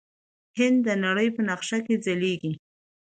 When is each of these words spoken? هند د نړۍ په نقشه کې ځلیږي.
هند 0.57 0.77
د 0.87 0.89
نړۍ 1.05 1.27
په 1.35 1.41
نقشه 1.49 1.79
کې 1.85 1.95
ځلیږي. 2.05 2.53